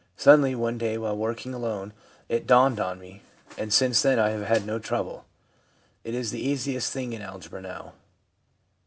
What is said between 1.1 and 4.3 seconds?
working alone, it dawned on me, and since then I